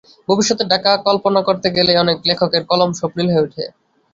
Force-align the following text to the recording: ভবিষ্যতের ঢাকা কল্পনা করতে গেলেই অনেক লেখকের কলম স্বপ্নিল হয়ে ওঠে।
ভবিষ্যতের 0.27 0.67
ঢাকা 0.67 0.91
কল্পনা 1.07 1.41
করতে 1.47 1.67
গেলেই 1.75 2.01
অনেক 2.03 2.17
লেখকের 2.29 2.63
কলম 2.69 2.89
স্বপ্নিল 2.93 3.27
হয়ে 3.29 3.43
ওঠে। 3.45 3.63